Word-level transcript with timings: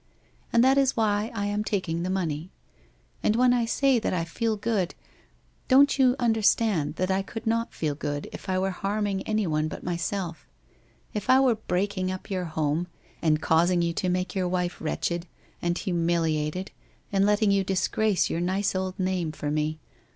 And 0.51 0.63
that 0.63 0.79
is 0.79 0.97
why 0.97 1.29
I 1.35 1.45
am 1.45 1.63
taking 1.63 2.01
the 2.01 2.09
money. 2.09 2.49
And 3.21 3.35
when 3.35 3.53
I 3.53 3.65
say 3.65 3.99
that 3.99 4.15
I 4.15 4.25
feel 4.25 4.55
good, 4.57 4.95
don't 5.67 5.99
you 5.99 6.15
understand 6.17 6.95
that 6.95 7.11
I 7.11 7.21
could 7.21 7.45
not 7.45 7.71
feel 7.71 7.93
good 7.93 8.27
if 8.31 8.49
I 8.49 8.57
were 8.57 8.71
harming 8.71 9.21
anyone 9.27 9.67
but 9.67 9.83
myself— 9.83 10.47
if 11.13 11.29
I 11.29 11.39
were 11.39 11.53
breaking 11.53 12.11
up 12.11 12.31
your 12.31 12.45
home 12.45 12.87
and 13.21 13.43
causing 13.43 13.83
you 13.83 13.93
to 13.93 14.09
make 14.09 14.33
your 14.33 14.47
wife 14.47 14.81
wretched, 14.81 15.27
and 15.61 15.77
humiliated, 15.77 16.71
and 17.11 17.23
letting 17.23 17.51
you 17.51 17.63
disgrace 17.63 18.27
your 18.27 18.41
nice 18.41 18.73
old 18.73 18.97
name 18.99 19.31
for 19.31 19.51
me. 19.51 19.77